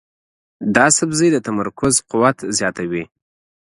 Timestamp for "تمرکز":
1.47-1.93